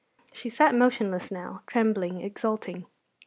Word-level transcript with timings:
She 0.33 0.49
sat 0.49 0.73
motionless 0.73 1.29
now 1.29 1.61
trembling, 1.67 2.21
exulting. 2.21 2.87